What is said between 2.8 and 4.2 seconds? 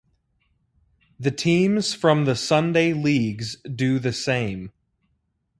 leagues do the